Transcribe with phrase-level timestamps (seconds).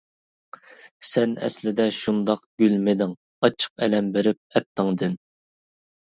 [1.09, 3.13] سەن ئەسلىدە شۇنداق گۈلمىدىڭ؟
[3.43, 5.15] ئاچچىق ئەلەم بېرىپ ئەپتىڭدىن.